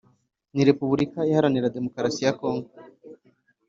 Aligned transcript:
ni 0.53 0.63
republica 0.69 1.19
iharanira 1.31 1.73
demukarasi 1.75 2.21
ya 2.25 2.33
congo 2.39 2.69